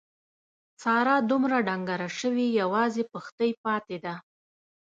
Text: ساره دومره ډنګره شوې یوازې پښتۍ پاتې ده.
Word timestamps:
ساره 0.83 1.15
دومره 1.29 1.57
ډنګره 1.67 2.07
شوې 2.19 2.45
یوازې 2.61 3.03
پښتۍ 3.11 3.51
پاتې 3.63 3.97
ده. 4.03 4.15